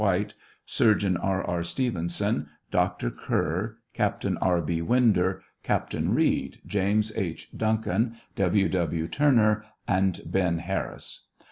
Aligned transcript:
White, 0.03 0.33
Surgeon 0.65 1.15
R. 1.15 1.43
R. 1.45 1.61
Stevenson, 1.61 2.47
Dr. 2.71 3.11
Kerr, 3.11 3.77
Captain 3.93 4.35
R. 4.37 4.59
B. 4.59 4.81
Winder, 4.81 5.43
Captain 5.61 6.15
Reed, 6.15 6.57
James 6.65 7.11
H. 7.15 7.51
Duncan, 7.55 8.17
W. 8.35 8.67
W. 8.67 9.07
Turner, 9.07 9.63
and 9.87 10.19
Ben. 10.25 10.57
Harris. 10.57 11.27